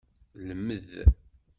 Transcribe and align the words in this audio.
Lmed. 0.47 0.89